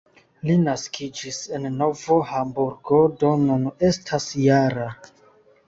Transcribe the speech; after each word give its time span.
Li 0.49 0.53
naskiĝis 0.61 1.37
en 1.57 1.67
Novo 1.75 2.17
Hamburgo, 2.31 3.03
do 3.21 3.31
nun 3.45 3.71
estas 3.93 4.29
-jara. 4.35 4.93